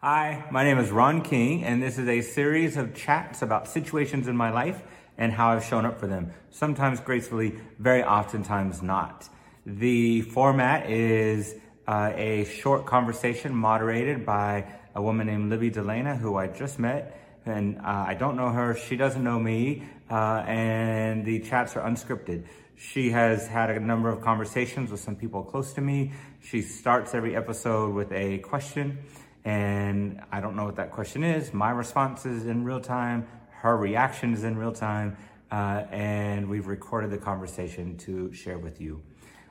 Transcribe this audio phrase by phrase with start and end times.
[0.00, 4.28] Hi, my name is Ron King, and this is a series of chats about situations
[4.28, 4.80] in my life
[5.16, 6.30] and how I've shown up for them.
[6.50, 9.28] Sometimes gracefully, very oftentimes not.
[9.66, 11.56] The format is
[11.88, 17.20] uh, a short conversation moderated by a woman named Libby DeLana, who I just met.
[17.44, 21.80] And uh, I don't know her, she doesn't know me, uh, and the chats are
[21.80, 22.44] unscripted.
[22.76, 26.12] She has had a number of conversations with some people close to me.
[26.40, 28.98] She starts every episode with a question,
[29.44, 31.52] and I don't know what that question is.
[31.52, 35.16] My response is in real time, her reaction is in real time,
[35.50, 39.02] uh, and we've recorded the conversation to share with you.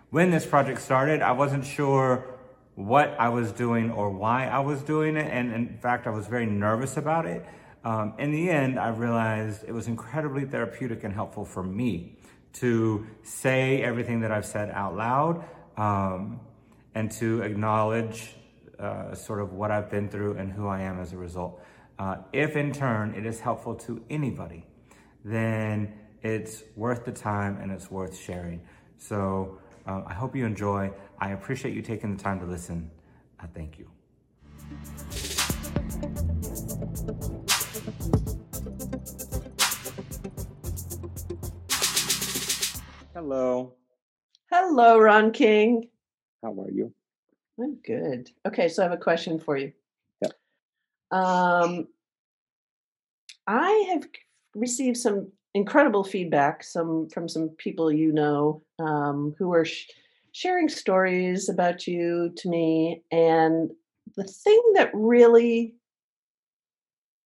[0.09, 2.25] When this project started, I wasn't sure
[2.75, 6.27] what I was doing or why I was doing it, and in fact, I was
[6.27, 7.45] very nervous about it.
[7.83, 12.17] Um, in the end, I realized it was incredibly therapeutic and helpful for me
[12.53, 15.43] to say everything that I've said out loud
[15.77, 16.39] um,
[16.95, 18.36] and to acknowledge
[18.79, 21.61] uh, sort of what I've been through and who I am as a result.
[21.99, 24.65] Uh, if in turn it is helpful to anybody,
[25.25, 28.61] then it's worth the time and it's worth sharing.
[28.97, 30.91] So uh, I hope you enjoy.
[31.19, 32.91] I appreciate you taking the time to listen.
[33.39, 33.89] I thank you.
[43.13, 43.73] Hello.
[44.51, 45.89] Hello, Ron King.
[46.43, 46.93] How are you?
[47.59, 48.29] I'm good.
[48.45, 49.71] Okay, so I have a question for you.
[50.21, 50.31] Yep.
[51.11, 51.87] Um,
[53.47, 54.07] I have
[54.55, 59.87] received some incredible feedback some from some people you know um, who are sh-
[60.31, 63.71] sharing stories about you to me and
[64.15, 65.73] the thing that really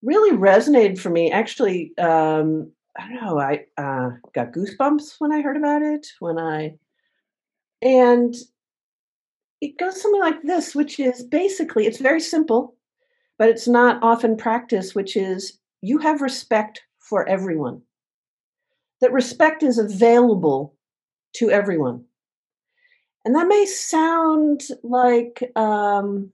[0.02, 5.40] really resonated for me actually um, i don't know i uh, got goosebumps when i
[5.40, 6.72] heard about it when i
[7.82, 8.34] and
[9.60, 12.76] it goes something like this which is basically it's very simple
[13.38, 17.82] but it's not often practiced which is you have respect for everyone
[19.00, 20.74] that respect is available
[21.34, 22.04] to everyone.
[23.24, 26.30] And that may sound like, um,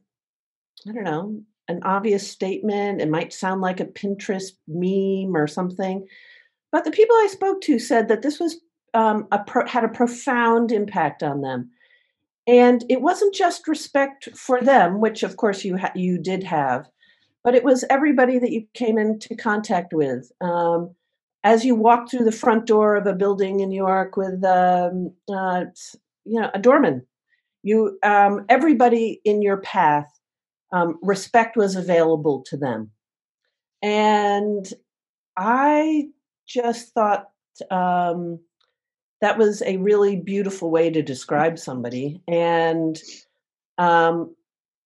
[0.88, 3.00] I don't know, an obvious statement.
[3.00, 6.06] It might sound like a Pinterest meme or something.
[6.70, 8.60] But the people I spoke to said that this was
[8.94, 11.70] um, a pro- had a profound impact on them.
[12.46, 16.88] And it wasn't just respect for them, which of course you ha- you did have,
[17.42, 20.30] but it was everybody that you came into contact with.
[20.40, 20.94] Um,
[21.42, 25.12] as you walk through the front door of a building in New York with, um,
[25.32, 25.64] uh,
[26.24, 27.06] you know, a doorman,
[27.62, 30.08] you um, everybody in your path,
[30.72, 32.90] um, respect was available to them,
[33.82, 34.72] and
[35.36, 36.08] I
[36.46, 37.28] just thought
[37.70, 38.40] um,
[39.26, 43.02] that was a really beautiful way to describe somebody, and
[43.76, 44.32] um,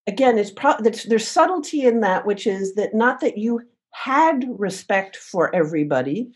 [0.06, 5.16] again, it's pro- there's subtlety in that, which is that not that you had respect
[5.16, 6.30] for everybody.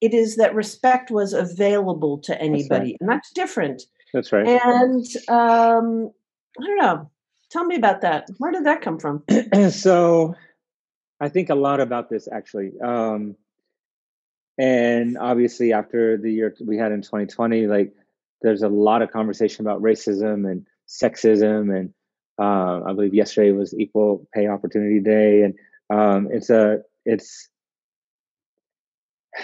[0.00, 2.96] It is that respect was available to anybody, that's right.
[3.00, 3.82] and that's different.
[4.14, 4.48] That's right.
[4.48, 6.10] And um,
[6.58, 7.10] I don't know.
[7.50, 8.26] Tell me about that.
[8.38, 9.22] Where did that come from?
[9.70, 10.34] so,
[11.20, 12.72] I think a lot about this actually.
[12.82, 13.36] Um,
[14.60, 17.94] and obviously, after the year we had in 2020, like
[18.42, 21.94] there's a lot of conversation about racism and sexism, and
[22.38, 25.54] uh, I believe yesterday was Equal Pay Opportunity Day, and
[25.88, 27.48] um, it's a it's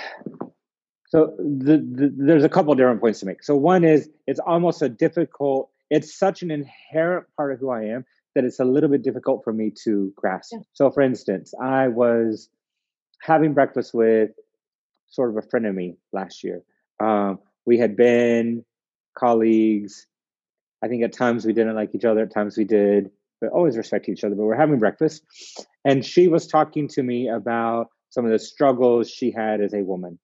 [1.08, 3.42] so the, the, there's a couple different points to make.
[3.42, 5.70] So one is it's almost a difficult.
[5.88, 8.04] It's such an inherent part of who I am
[8.34, 10.50] that it's a little bit difficult for me to grasp.
[10.52, 10.58] Yeah.
[10.74, 12.50] So for instance, I was
[13.22, 14.32] having breakfast with
[15.08, 16.62] sort of a friend of me last year.
[17.00, 18.64] Um, we had been
[19.18, 20.06] colleagues.
[20.82, 22.22] I think at times we didn't like each other.
[22.22, 24.34] At times we did, but always respect each other.
[24.34, 25.24] But we're having breakfast,
[25.84, 29.82] and she was talking to me about some of the struggles she had as a
[29.82, 30.18] woman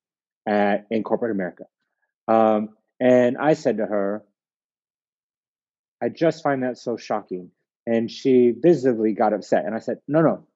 [0.48, 1.64] at, in corporate America.
[2.28, 4.22] Um, and I said to her,
[6.02, 7.50] I just find that so shocking.
[7.86, 9.66] And she visibly got upset.
[9.66, 10.46] And I said, No, no,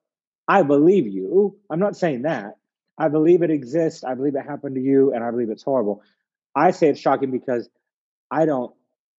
[0.47, 1.57] I believe you.
[1.71, 2.57] I'm not saying that.
[2.99, 4.05] I believe it exists.
[4.05, 5.13] I believe it happened to you.
[5.13, 6.03] And I believe it's horrible.
[6.55, 7.69] I say it's shocking because
[8.31, 8.73] I don't,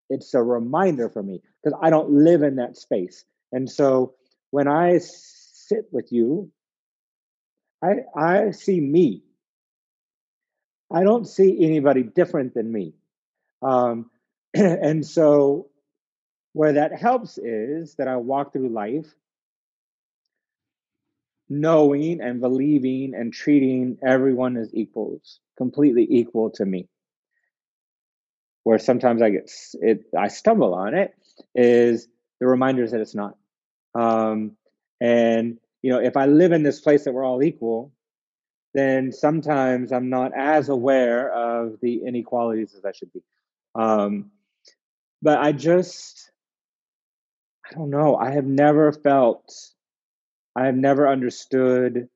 [0.10, 3.26] it's a reminder for me because I don't live in that space.
[3.52, 4.16] And so
[4.52, 6.52] when I sit with you,
[7.84, 9.24] I, I see me.
[10.92, 12.94] I don't see anybody different than me.
[13.62, 14.10] Um,
[14.54, 15.70] and so,
[16.54, 19.14] where that helps is that I walk through life
[21.50, 26.88] knowing and believing and treating everyone as equals, completely equal to me.
[28.64, 29.50] Where sometimes I get
[29.82, 31.14] it, I stumble on it
[31.56, 32.08] is
[32.40, 33.38] the reminders that it's not.
[33.96, 34.58] Um,
[35.00, 37.94] and you know, if I live in this place that we're all equal,
[38.74, 43.24] then sometimes I'm not as aware of the inequalities as I should be.
[43.74, 44.32] Um,
[45.22, 46.30] but I just,
[47.66, 48.16] I don't know.
[48.16, 49.54] I have never felt,
[50.58, 52.10] I have never understood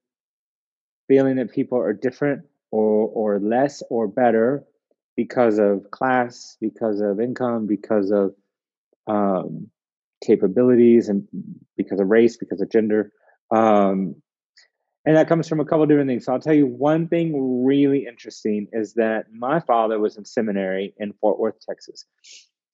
[1.07, 4.63] feeling that people are different or or less or better
[5.15, 8.33] because of class, because of income, because of
[9.05, 9.69] um,
[10.25, 11.27] capabilities, and
[11.77, 13.11] because of race, because of gender.
[13.51, 14.15] Um,
[15.05, 16.25] and that comes from a couple different things.
[16.25, 20.95] So I'll tell you one thing really interesting is that my father was in seminary
[20.97, 22.05] in Fort Worth, Texas.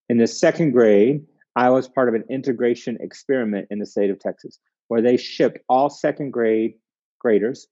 [0.08, 1.26] In the second grade,
[1.58, 5.60] I was part of an integration experiment in the state of Texas where they shipped
[5.68, 6.76] all second grade
[7.20, 7.68] graders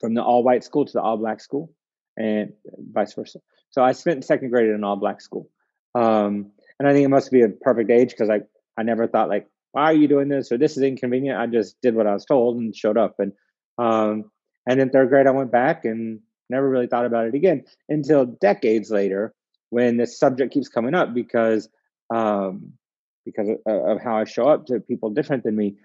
[0.00, 1.72] from the all white school to the all black school
[2.16, 2.52] and
[2.92, 3.40] vice versa.
[3.70, 5.48] So I spent second grade in an all black school.
[5.94, 8.40] Um, and I think it must be a perfect age because I,
[8.76, 11.38] I never thought like, why are you doing this or this is inconvenient.
[11.38, 13.16] I just did what I was told and showed up.
[13.18, 13.32] And
[13.78, 14.30] um,
[14.66, 18.24] and in third grade, I went back and never really thought about it again until
[18.24, 19.34] decades later
[19.70, 21.68] when this subject keeps coming up because
[22.14, 22.72] um,
[23.24, 25.76] because of, of, how I show up to people different than me.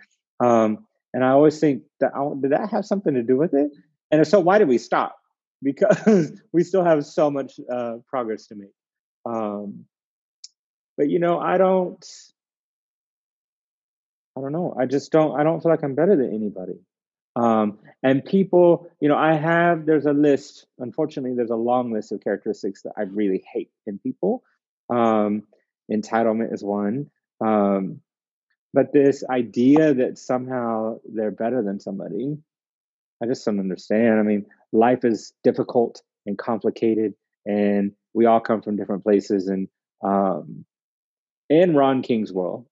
[0.43, 2.11] Um, and I always think that
[2.41, 3.71] did that have something to do with it?
[4.11, 5.17] And if so, why did we stop?
[5.63, 8.73] Because we still have so much uh, progress to make.
[9.27, 9.85] Um,
[10.97, 12.03] but you know, I don't.
[14.35, 14.75] I don't know.
[14.79, 15.39] I just don't.
[15.39, 16.79] I don't feel like I'm better than anybody.
[17.35, 22.11] Um, and people, you know, I have, there's a list, unfortunately, there's a long list
[22.11, 24.43] of characteristics that I really hate in people.
[24.89, 25.43] Um,
[25.91, 27.09] entitlement is one.
[27.39, 28.01] Um,
[28.73, 32.38] but this idea that somehow they're better than somebody,
[33.21, 34.19] I just don't understand.
[34.19, 37.13] I mean, life is difficult and complicated,
[37.45, 39.47] and we all come from different places.
[39.47, 39.68] And
[40.03, 40.65] um,
[41.50, 42.65] in Ron King's world,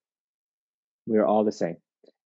[1.06, 1.78] we are all the same.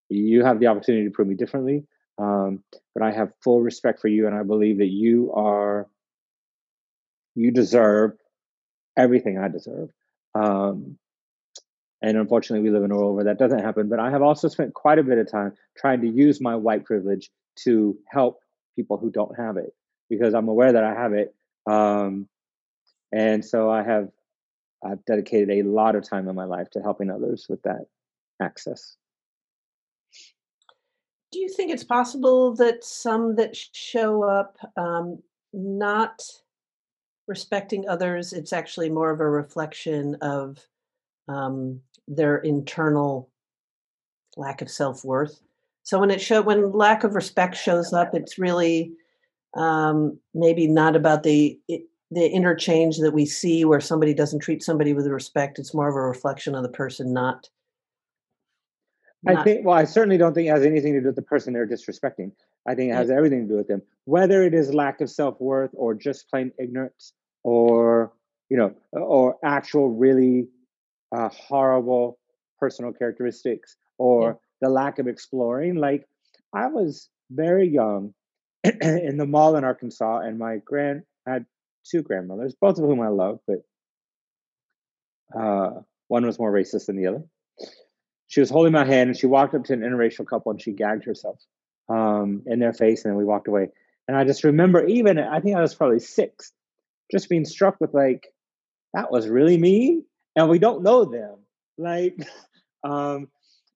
[0.10, 1.86] You have the opportunity to prove me differently.
[2.20, 5.88] Um, but I have full respect for you, and I believe that you are
[7.36, 8.12] you deserve
[8.96, 9.90] everything I deserve.
[10.36, 10.98] Um,
[12.04, 13.88] and unfortunately, we live in a world where that doesn't happen.
[13.88, 16.84] But I have also spent quite a bit of time trying to use my white
[16.84, 17.32] privilege
[17.64, 18.42] to help
[18.76, 19.74] people who don't have it
[20.10, 21.34] because I'm aware that I have it.
[21.66, 22.28] Um,
[23.14, 24.10] and so I have
[24.84, 27.86] I've dedicated a lot of time in my life to helping others with that
[28.42, 28.98] access.
[31.32, 35.24] Do you think it's possible that some that show up um,
[35.54, 36.22] not
[37.28, 40.60] respecting others, it's actually more of a reflection of
[41.30, 43.30] um, their internal
[44.38, 45.42] lack of self worth?
[45.84, 48.94] So when it show when lack of respect shows up, it's really
[49.56, 51.60] um, maybe not about the
[52.12, 55.60] the interchange that we see where somebody doesn't treat somebody with respect.
[55.60, 57.50] It's more of a reflection of the person not
[59.28, 61.54] I think, well, I certainly don't think it has anything to do with the person
[61.54, 62.32] they're disrespecting.
[62.68, 65.40] I think it has everything to do with them, whether it is lack of self
[65.40, 67.14] worth or just plain ignorance
[67.44, 68.14] or,
[68.50, 70.48] you know, or actual really
[71.14, 72.18] uh, horrible
[72.60, 74.34] personal characteristics or yeah.
[74.62, 75.76] the lack of exploring.
[75.76, 76.08] Like,
[76.54, 78.14] I was very young
[78.64, 81.46] in the mall in Arkansas, and my grand I had
[81.86, 83.60] two grandmothers, both of whom I love, but
[85.38, 87.24] uh, one was more racist than the other
[88.34, 90.72] she was holding my hand and she walked up to an interracial couple and she
[90.72, 91.40] gagged herself
[91.88, 93.68] um, in their face and then we walked away.
[94.08, 96.52] And I just remember even I think I was probably six,
[97.12, 98.26] just being struck with like,
[98.96, 100.06] that was really mean.
[100.36, 101.36] And we don't know them.
[101.78, 102.28] Like
[102.84, 103.28] um,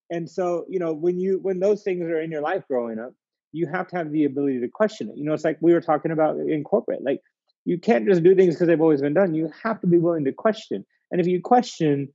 [0.09, 3.13] and so, you know, when you when those things are in your life growing up,
[3.51, 5.17] you have to have the ability to question it.
[5.17, 7.03] You know, it's like we were talking about in corporate.
[7.03, 7.21] Like
[7.65, 9.33] you can't just do things because they've always been done.
[9.33, 10.85] You have to be willing to question.
[11.11, 12.09] And if you question,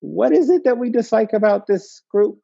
[0.00, 2.38] what is it that we dislike about this group?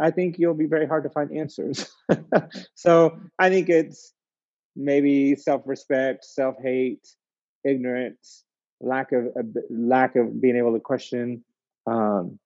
[0.00, 1.90] I think you'll be very hard to find answers.
[2.74, 4.12] so I think it's
[4.74, 7.06] maybe self-respect, self-hate,
[7.64, 8.44] ignorance,
[8.80, 11.44] lack of uh, lack of being able to question,
[11.86, 12.38] um,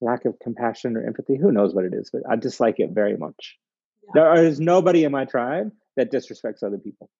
[0.00, 1.36] lack of compassion or empathy.
[1.36, 2.10] Who knows what it is?
[2.12, 3.58] But I dislike it very much.
[4.02, 4.10] Yeah.
[4.14, 7.10] There is nobody in my tribe that disrespects other people.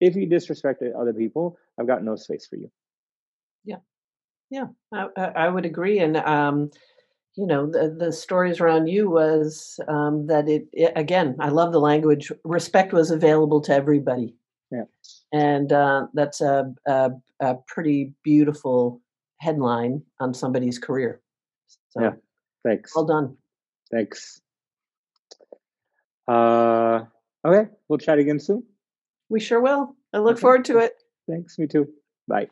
[0.00, 2.70] If you disrespect other people, I've got no space for you.
[3.64, 3.78] Yeah.
[4.50, 5.98] Yeah, I, I would agree.
[5.98, 6.70] And, um,
[7.36, 11.72] you know, the, the stories around you was um, that it, it, again, I love
[11.72, 12.30] the language.
[12.44, 14.36] Respect was available to everybody.
[14.70, 14.84] Yeah.
[15.32, 19.00] And uh, that's a, a, a, pretty beautiful
[19.38, 21.20] headline on somebody's career.
[21.90, 22.12] So, yeah.
[22.64, 22.94] Thanks.
[22.94, 23.36] Well done.
[23.90, 24.40] Thanks.
[26.26, 27.04] Uh,
[27.44, 27.70] okay.
[27.88, 28.64] We'll chat again soon.
[29.28, 29.94] We sure will.
[30.12, 30.40] I look okay.
[30.40, 30.94] forward to it.
[31.28, 31.58] Thanks.
[31.58, 31.88] Me too.
[32.26, 32.48] Bye.